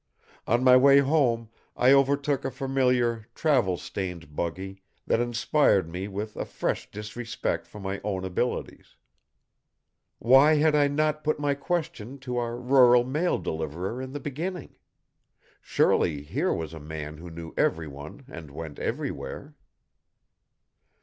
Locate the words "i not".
10.73-11.23